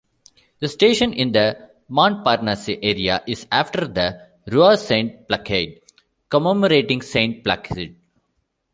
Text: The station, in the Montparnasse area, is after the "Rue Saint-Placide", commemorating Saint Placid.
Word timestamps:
The 0.61 0.67
station, 0.67 1.13
in 1.13 1.31
the 1.31 1.69
Montparnasse 1.87 2.79
area, 2.81 3.21
is 3.27 3.45
after 3.51 3.81
the 3.87 4.29
"Rue 4.49 4.75
Saint-Placide", 4.75 5.79
commemorating 6.27 7.03
Saint 7.03 7.43
Placid. 7.43 7.95